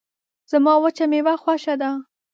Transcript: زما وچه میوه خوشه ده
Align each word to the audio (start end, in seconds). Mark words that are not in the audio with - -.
زما 0.51 0.73
وچه 0.83 1.05
میوه 1.11 1.35
خوشه 1.43 1.75
ده 1.81 1.91